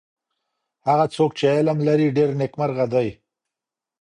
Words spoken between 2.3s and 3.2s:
نیکمرغه دی.